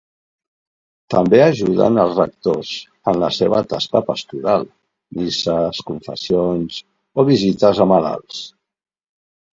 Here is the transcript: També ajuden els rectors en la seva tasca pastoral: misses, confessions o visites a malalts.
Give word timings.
També 1.13 1.41
ajuden 1.47 1.99
els 2.03 2.15
rectors 2.19 2.71
en 3.11 3.21
la 3.25 3.29
seva 3.37 3.61
tasca 3.75 4.03
pastoral: 4.09 4.65
misses, 5.21 5.83
confessions 5.91 6.81
o 7.25 7.29
visites 7.33 7.85
a 7.87 7.89
malalts. 7.93 8.45